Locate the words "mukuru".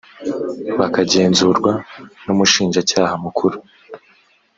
3.23-3.57